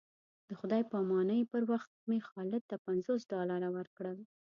د 0.49 0.51
خدای 0.59 0.81
په 0.89 0.95
امانۍ 1.03 1.41
پر 1.51 1.63
وخت 1.71 1.91
مې 2.07 2.17
خالد 2.29 2.63
ته 2.69 2.75
پنځوس 2.85 3.21
ډالره 3.31 3.69
ورکړل. 3.77 4.17